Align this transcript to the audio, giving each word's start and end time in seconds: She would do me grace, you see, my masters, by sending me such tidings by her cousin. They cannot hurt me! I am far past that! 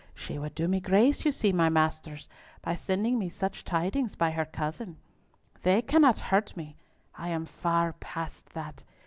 She 0.15 0.39
would 0.39 0.55
do 0.55 0.67
me 0.67 0.79
grace, 0.79 1.25
you 1.25 1.31
see, 1.31 1.53
my 1.53 1.69
masters, 1.69 2.27
by 2.63 2.73
sending 2.73 3.19
me 3.19 3.29
such 3.29 3.63
tidings 3.63 4.15
by 4.15 4.31
her 4.31 4.45
cousin. 4.45 4.97
They 5.61 5.83
cannot 5.83 6.17
hurt 6.17 6.57
me! 6.57 6.75
I 7.13 7.27
am 7.29 7.45
far 7.45 7.93
past 7.93 8.49
that! 8.55 8.83